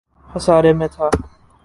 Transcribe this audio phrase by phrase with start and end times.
[0.29, 1.07] خسارے میں تھا